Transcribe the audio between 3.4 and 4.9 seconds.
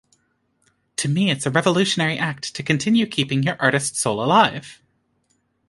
your artist soul alive.